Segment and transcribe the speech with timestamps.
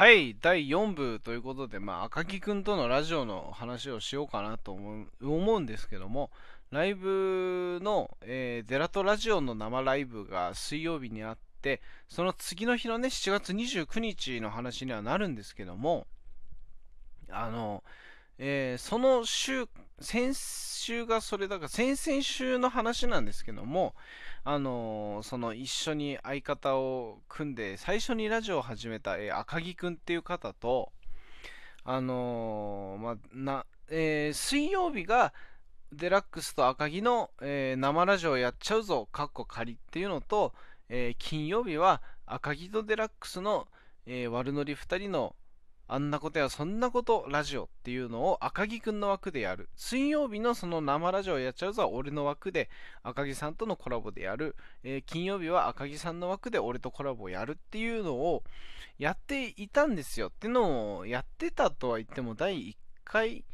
[0.00, 6.30] はい、第4部ということで、まあ、赤木くんとのラジオの話をしようかなと思う思うんですけども、
[6.70, 16.06] ライブの、えーデラトラジオの生ライブが水曜日にあって、その次の日のね、7月29日の話にはなるんですけども、
[17.28, 17.84] あの、
[18.42, 19.68] えーその週、
[20.00, 23.94] 先週がそれだから、先々週の話なんですけども、
[24.44, 30.90] あのーその一緒に相方を組んで最初にラジオを始めた、えー赤木くんっていう方と
[31.84, 35.34] あのまあなえ水曜日が
[35.92, 40.54] デラックスと赤木の、え生ラジオやっちゃうぞかっこ仮っていうのと、
[40.88, 43.68] え金曜日は赤木とデラックスの、
[44.06, 45.34] え悪ノリ2人の
[45.92, 49.68] あんなことやそんなことラジオっていうのを赤木くんの枠でやる。
[49.74, 52.70] 水曜日のその生ラジオやっちゃうぞ俺の枠で
[53.02, 54.54] 赤木さんとのコラボでやる、
[54.84, 58.44] えー金曜日は赤木さんの枠で俺とコラボをやるっていうのを
[58.98, 60.28] やっていたんですよ。
[60.28, 63.44] っていうのをやってたとは言っても第1回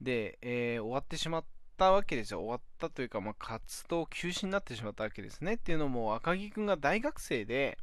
[0.00, 1.44] で、えー終わってしまっ
[1.76, 2.40] たわけですよ。
[2.40, 5.54] 終わったというか、まあ、活動休止になってしまったわけですね。
[5.54, 7.78] っていうのも赤木くんが大学生で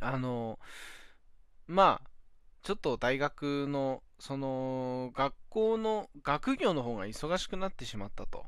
[0.00, 0.58] あの
[1.68, 2.15] まあ
[2.66, 8.44] ちょっと大学のその学校の学業の方が忙しくなってしまったと。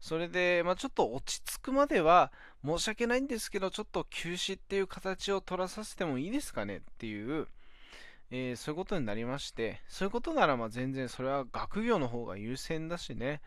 [0.00, 2.32] それで、まあ、ちょっと落ち着くまでは
[2.64, 7.46] 申し訳ないんですけどちょっと休止っていう形を取らさせてもいいですかねっていう、
[8.30, 9.82] えーそういうことになりまして。
[9.86, 13.42] そういうことならま全然それは学業の方が優先だしね。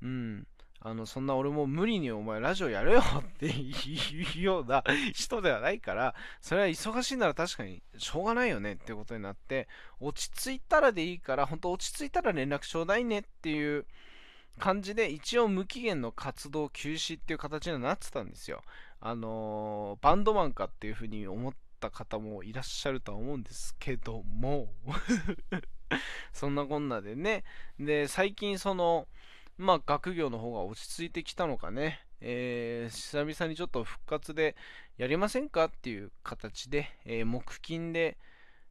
[0.00, 0.46] うん。
[0.88, 3.74] あのそんな俺も無理にお前ラジオやれよってい
[4.38, 9.66] うような人ではないからそれは忙しいなら確かにしょうがないよねってことになって
[9.98, 13.84] 落ち着いたらでいいから本当落ち着いたら連絡ちょうだいねっていう
[14.60, 18.62] 感じで一応無期限の活動休止っていう形になってたんですよ。
[19.00, 24.72] あのーバンドマンかっていうふうに思った方もいらっしゃるとは思うんですけども
[26.32, 27.42] そんなこんなでね。
[27.80, 29.08] で最近その
[29.58, 34.54] まあ学業の方が落ち着いてきたのかね、えー久々にちょっと復活で
[34.98, 38.18] やりませんかっていう形で、えー木金で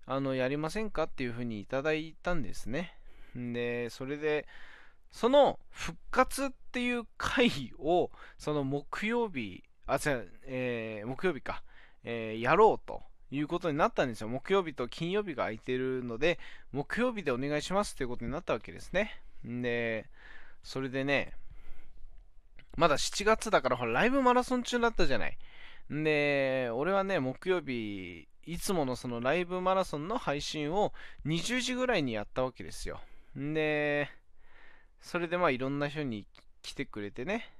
[0.05, 2.93] あのやりませんかっていうふうにいただいたんですね。
[3.35, 4.47] でそれで
[5.11, 11.63] その復活っていう回をその木曜日あ違う、えー木曜日か、
[12.03, 13.01] えーやろうと
[13.31, 14.27] いうことになったんですよ。
[14.27, 16.37] 木曜日と金曜日が空いてるので
[16.71, 19.19] 木曜日でお願いしますっていうことになったわけですね。
[19.43, 20.05] で
[20.65, 21.31] それでね
[22.75, 25.37] まだ7月だからほらライブマラソン中だったじゃない。
[25.93, 30.91] んで俺はね木曜日いつものそのライブマラソンの配信を
[31.25, 32.99] 20時ぐらいにやったわけですよ。
[33.35, 34.09] で
[34.99, 36.25] それでまあいろんな人に
[36.63, 37.51] 来てくれてね。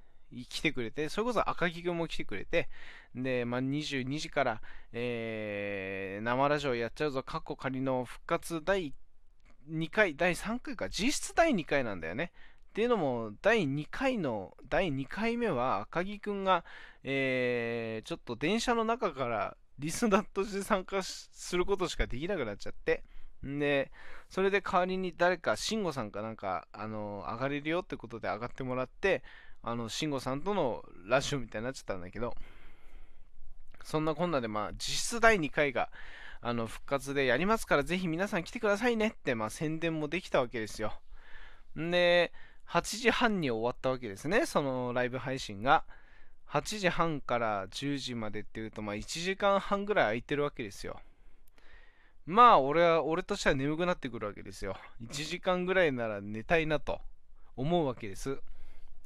[0.48, 2.68] 来てくれてそれこそ赤木くんも来てくれて。
[3.14, 4.60] で、まあ、22時から、
[4.92, 7.22] えー生ラジオやっちゃうぞ。
[7.22, 8.92] カッコ仮の復活第
[9.70, 10.88] 2回第3回か。
[10.88, 12.32] 実質第2回なんだよね。
[12.76, 16.62] っていうのも第2回の第2回目は赤木くんが、
[17.04, 23.02] えーちょっと電車の中からリスナーとして参加することしかできなくなっちゃって。
[23.46, 23.90] んで
[24.28, 29.22] それで代わりに誰か慎吾さんかなんかあの上がれるよってことで上がってもらって
[29.62, 32.34] あの慎吾さんとのラジオみたいになっちゃったんだけど。
[33.84, 35.88] そんなこんなでまあ実質第2回が
[36.42, 40.92] あの復活でやりますからぜひ皆さん来てくださいねってまあ宣伝もできたわけですよ。
[41.78, 42.32] んで
[42.68, 44.46] 8時半に終わったわけですね。
[44.46, 45.84] そのライブ配信が。
[46.48, 51.00] 8時半から10時までっていうとまあ1時間半ぐらい空いてるわけですよ。
[52.24, 54.76] まあ俺は俺としては眠くなってくるわけですよ。
[55.02, 57.00] 1時間ぐらいなら寝たいなと
[57.56, 58.38] 思うわけです。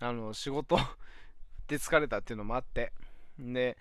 [0.00, 0.78] あの仕事
[1.66, 2.92] で疲れたっていうのもあって。
[3.38, 3.78] で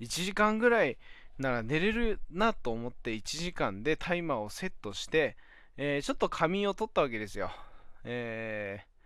[0.00, 0.98] 1時間ぐらい
[1.38, 5.36] なら寝れるなと思って1時間でタイマーをセットして、
[5.76, 7.50] えーちょっと仮眠を取ったわけですよ。
[8.04, 8.97] えー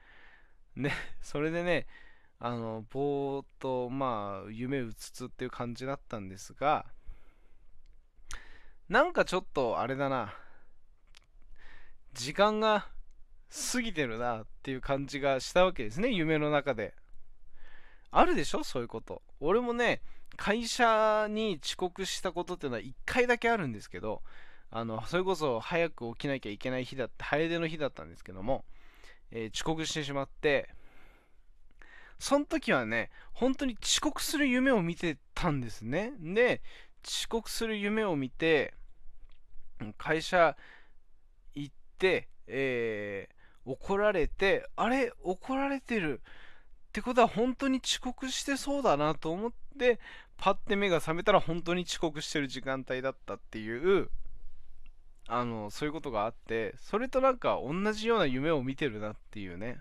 [0.77, 1.87] ね それでね
[2.39, 6.87] あのぼーっとまあ夢うつつっていう感じだったんですが
[8.89, 10.35] なんかちょっとあれだな。
[12.13, 12.89] 時間が
[13.73, 16.95] 過ぎてるなっていう感じがしたわけですね夢の中で。
[18.11, 19.23] あるでしょそういうこと。
[19.41, 20.03] 俺もね
[20.37, 24.23] 会社に遅刻したことっていうのは1回だけあるんですけど
[24.71, 28.65] あのそれこそ早く起きなきゃいけない日だった早出の日だったんですけども、
[29.33, 30.69] えー遅刻してしまって
[32.19, 36.13] その時はね本当に遅刻する夢を見てたんですね。
[36.21, 36.63] で
[37.05, 38.75] 遅刻する夢を見て
[39.99, 40.57] 会社
[41.55, 46.21] 行って、えー怒られてあれ怒られてる
[46.89, 50.01] ってことは本当に遅刻してそうだなと思って
[50.37, 54.11] パッて目が覚めたら本当に遅刻してる時間帯だったっていう
[55.35, 59.79] あのそういうことがあってそれとなんか同じような夢を見てるなっていうね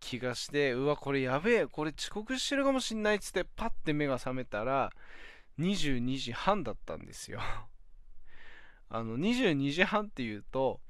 [0.00, 4.90] 気がしてうわこれやべえこれ遅刻してるかもしんないっつってパッて目が覚めたら
[5.58, 7.40] 22時半だったんですよ。
[8.88, 10.80] あの22時半っていうと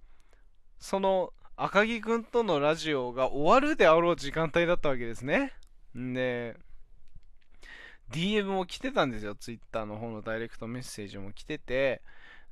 [0.79, 5.53] その赤木くんとのラジオが終わるであろう時間帯だったわけですね。
[5.97, 6.57] で
[8.13, 9.35] DM も来てたんですよ。
[9.35, 12.03] Twitter の方のダイレクトメッセージも来てて。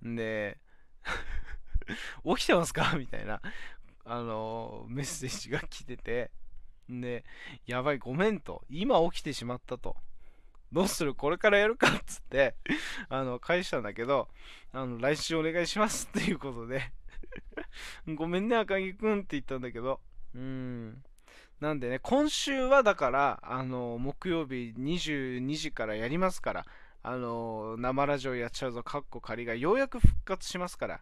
[0.02, 0.58] で
[2.36, 2.94] 起きてますか？
[2.98, 3.40] みたいな
[4.04, 6.30] あのメッセージが来てて。
[6.88, 7.24] で、
[7.64, 8.64] やばい、ごめんと。
[8.68, 9.96] 今起きてしまったと。
[10.72, 11.14] どうする？
[11.14, 11.88] これからやるか？
[11.88, 12.56] っ つって、
[13.08, 14.28] あの、返したんだけど、
[14.72, 16.08] あの、来週お願いします。
[16.08, 16.92] っていうことで。
[18.14, 20.00] ごめんね、赤木くんって言ったんだけど、
[20.34, 21.02] うん。
[21.60, 26.66] なんでね、今週はだから、あの、木曜日22時からやりますから、
[27.02, 31.00] あの、生ラジオやっちゃうぞ、カッコ仮がようやく復活しますから、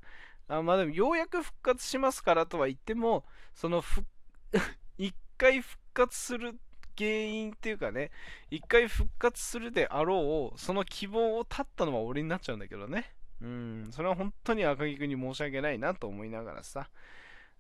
[0.49, 3.25] あまあでも、ようやく復活しますからとは言っても、
[3.55, 4.05] その、ふ、
[4.97, 6.59] 一回復活する
[6.97, 8.11] 原因っていうかね、
[8.51, 13.13] 一回復活するであろう、その希望を絶ったのは俺になっちゃうんだけどね。
[13.43, 16.91] うん、それは本当に赤木くんに申し訳ないなと思いながらさ、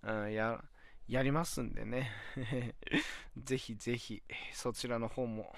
[0.02, 0.62] うん、や、
[1.08, 2.10] やりますんでね。
[3.37, 4.22] ぜひぜひ、
[4.52, 5.54] そちらの方も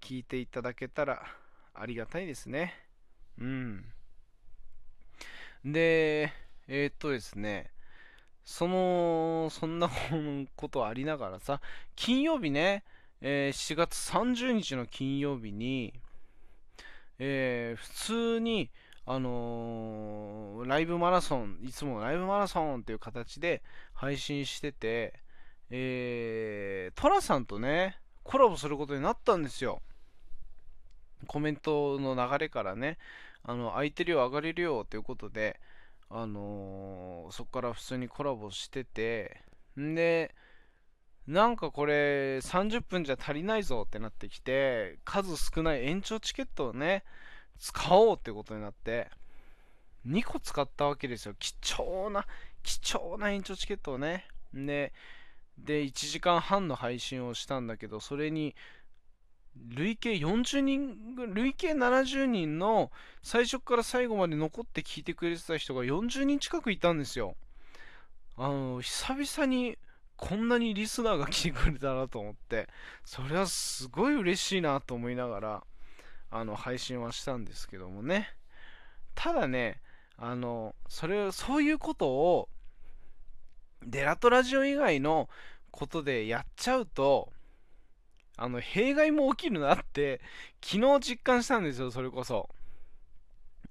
[0.00, 1.26] 聞いていただけたら
[1.80, 2.74] ありがたいですね。
[3.38, 3.84] うん。
[5.64, 6.32] で、
[6.68, 7.70] えー、っとですね、
[8.44, 9.90] その、そんな
[10.54, 11.60] ことありながらさ、
[11.96, 12.84] 金曜日ね、
[13.20, 15.94] えー、7月30日の金曜日に、
[17.18, 18.70] えー、普通に、
[19.04, 23.62] あのー、ライブマラソン、いつもライブマラソンっていう形で
[23.94, 25.14] 配信してて、
[25.70, 29.80] えー、トラさんとね、コラボすることになったんですよ。
[31.26, 32.98] コメントの流れからね、
[33.42, 35.60] あの、空いてるよ、上がれるよということで、
[36.08, 39.40] あのー、そこから普通にコラボしてて、
[39.78, 40.34] んで、
[41.26, 47.04] なんかこれ30分じゃ足りないぞってなってきて、数少ない延長チケットをね、
[47.58, 49.10] 使おうってことになって、
[50.06, 51.34] 2個使ったわけですよ。
[51.38, 52.26] 貴重な、
[52.62, 54.26] 貴重な延長チケットをね。
[54.54, 54.92] で、
[55.58, 58.54] で、1時間半の配信をしたんだけど、それに
[59.68, 60.96] 累計40人、
[61.34, 62.90] 累計70人の
[63.22, 67.36] 最初から最後まで残って聞いてくれてた人が40人近くいたんですよ。
[68.36, 69.78] あの、久々に
[70.16, 72.68] こんなにリスナーが来てくれたなと思って、
[73.04, 75.64] それはすごい嬉しいなと思いながら、
[76.30, 78.28] あの、配信はしたんですけどもね。
[79.14, 79.80] ただね、
[80.16, 82.48] あの、それ、そういうことを、
[83.82, 85.28] デラトラジオ以外の
[85.70, 87.32] ことでやっちゃうと、
[88.36, 90.20] あの、弊害も起きるなって、
[90.62, 92.48] 昨日実感したんですよ、それこそ。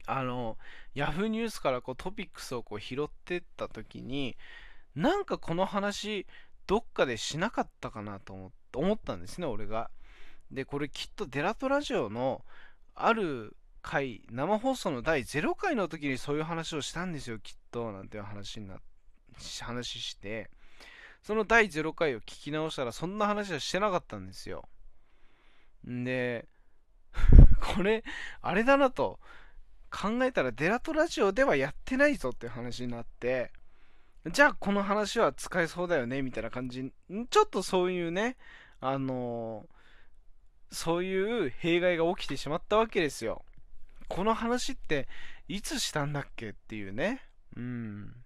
[0.08, 0.58] あの、
[0.94, 4.38] ヤフーニュースからこうトピックスをこう拾ってった時に、
[4.96, 6.26] なんかこの話、
[6.68, 9.92] どっかでしなかったかなと思ったんですね、俺が。
[10.52, 12.44] で、これきっとデラトラジオの
[12.96, 18.80] ある回、生放送の第0回の時にそういう話をしたんですよ、きっと、なんていう話にな、
[19.62, 20.50] 話して。
[21.26, 24.70] その第0回を聞き直したらそんな話はしてなかったんですよ。
[25.90, 26.48] んで、
[27.76, 28.04] これ、
[28.44, 29.20] あれだなと
[29.90, 33.52] 考えたらデラトラジオではやってないぞって話になって、
[34.28, 36.94] じゃあこの話は使えそうだよねみたいな感じ、
[37.32, 38.38] ちょっとそういうね、
[38.80, 43.44] あのー、そういう弊害が起きてしまったわけですよ。
[44.10, 45.08] この話って
[45.48, 47.28] いつしたんだっけっていうね。
[47.56, 48.25] うん。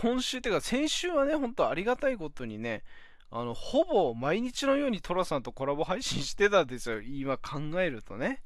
[0.00, 2.84] 今週っていうか先週はね、本当ありがたいことにね、
[3.32, 7.00] あの、ほぼ毎日のようにトラさんとコラボ配信してたんですよ。
[7.02, 8.40] 今考えるとね。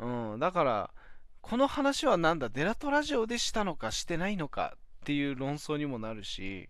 [0.00, 0.90] うん、だから、
[1.40, 6.68] この話はなんだ、デラトラジオでしたのかしてないのかっていう論争にもなるし、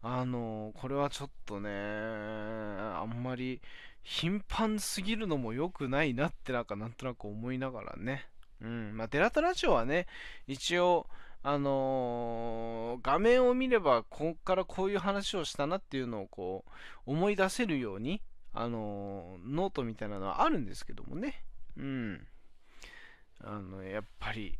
[0.00, 3.60] あの、これはちょっとね、あんまり
[4.02, 8.26] 頻繁すぎるのも良くないなってなんかなんとなく思いながらね。
[8.62, 10.06] うん、まあ、デラトラジオはね、
[10.46, 11.06] 一応、
[11.44, 16.64] あのー、画面を見ればここからこういう話をしたなっていうのをこ
[17.06, 18.22] う思い出せるように、
[18.52, 21.44] あのー、ノートみたいなのはあるんですけどもね。
[21.76, 22.26] うん。
[23.40, 24.58] あの、やっぱり、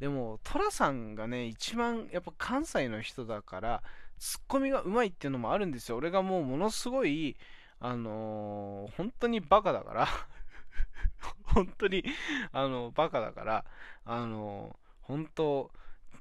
[0.00, 3.82] でも、寅さんがね、一番やっぱ関西の人だから、
[4.18, 5.96] ツッコミがうまいっていうのもあるんですよ。
[5.96, 7.36] 俺がもうものすごい、
[7.78, 10.08] あのー、本当にバカだから
[11.44, 12.04] 本当に、
[12.52, 13.64] あの、バカだから、
[14.04, 15.70] あの本当、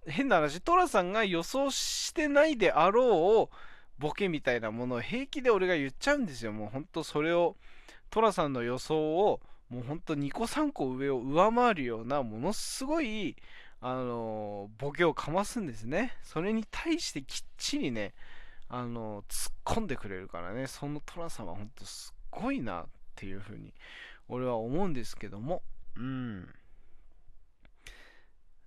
[0.07, 3.55] 変な話、トラさんが予想してないであろう
[3.99, 6.51] ボケみたいなものを平気で俺が言っちゃうんですよ。
[6.51, 7.55] もうほんとそれを、
[8.09, 13.35] トラさんの予想を、もうほんと2個3個上を上回るような、ものすごい、
[13.85, 16.13] あのボケをかますんですね。
[16.23, 18.13] それに対してきっちりね、
[18.69, 22.85] あの突っ込んでくれるからね、その寅さんは本当すっごいなっ
[23.15, 23.73] ていうふうに
[24.29, 25.63] 俺は思うんですけども、
[25.97, 26.47] うん。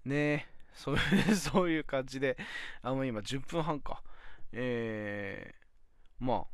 [0.04, 2.36] ねえそういう そういう感じで、
[2.82, 4.02] あ、もう今10分半か。
[4.52, 6.46] えー、ま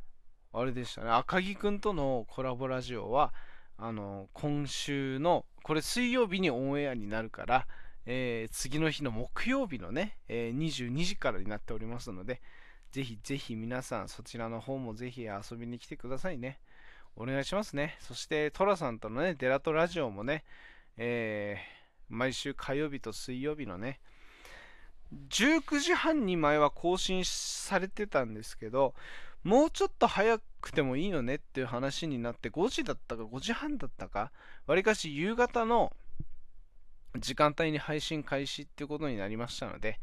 [0.51, 1.09] あ、あれでしたね。
[1.11, 3.33] 赤木くんとのコラボラジオは、
[3.77, 7.67] あの、今週の、これ水曜日にオンエアになるから、
[8.05, 12.41] えー、次の日の木曜日のね、えー、22時からになっておりますので、
[12.91, 16.59] ぜひぜひ皆さんそちらの方もぜひ遊びに来てくださいね。
[17.15, 17.97] お願いしますね。
[17.99, 20.43] そして、トラさんとのね、デラトラジオもね、
[20.97, 23.99] えー、毎週火曜日と水曜日のね、
[25.29, 28.93] 19時半に前は更新されてたんですけど、
[29.43, 34.31] もうちょっと早くてもいいよねっていう話になって、5時だったか5時半だったか、
[34.67, 35.91] わりかし夕方の
[37.19, 39.99] 時間帯に配信開始っていうことになりましたので、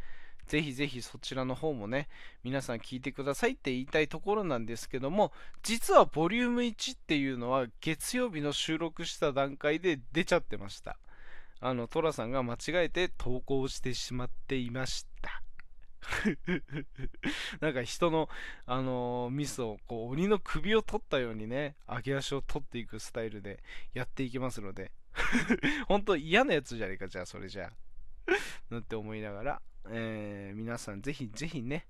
[0.46, 2.08] ぜひぜひそちらの方もね、
[2.42, 10.98] 皆さん聞いてくださいって言いたいところなんですけども、実はボリューム1っていうのは月曜日の収録した段階で出ちゃってました。
[11.60, 15.42] あの、トラさんが間違えて投稿してしまっていました。
[17.60, 18.28] なんか人の、
[18.66, 23.62] あのー、ミスをこう鬼の首を取ったようにね、上げ足を取っていくスタイルで
[23.92, 24.92] やっていきますので、
[25.86, 27.72] 本当嫌なやつじゃねえか、じゃあそれじゃあ。
[28.70, 31.86] なって思いながら、えー、皆さんぜひぜひね、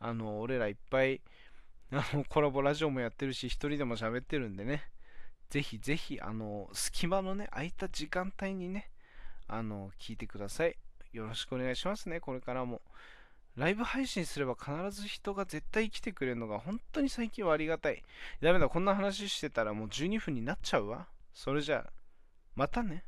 [0.00, 1.20] あの、俺らいっぱい、
[1.90, 4.90] あの、コラボラジオもやってるし、一人でも喋ってるんでね、
[5.50, 8.90] ぜひぜひ、あの、隙間のね、空いた時間帯にね、
[9.52, 10.76] あの、聞いてください。
[11.12, 12.80] よろしくお願いしますね、これからも。
[13.54, 18.02] ライブ配信すれば必ず人が絶対来てくれるのが本当に最近はありがたい。
[18.40, 21.06] ダメだ、こんな話してたらもう12分になっちゃうわ。
[21.34, 21.92] それじゃあ、
[22.56, 23.04] またね。